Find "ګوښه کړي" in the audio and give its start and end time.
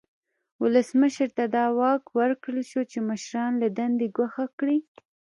4.17-4.77